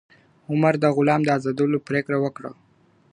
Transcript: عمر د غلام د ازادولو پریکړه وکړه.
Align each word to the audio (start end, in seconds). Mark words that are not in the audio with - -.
عمر 0.49 0.73
د 0.79 0.85
غلام 0.97 1.21
د 1.25 1.29
ازادولو 1.37 1.77
پریکړه 1.87 2.17
وکړه. 2.21 2.51